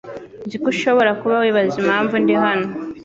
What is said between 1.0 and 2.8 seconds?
kuba wibaza impamvu ndi hano.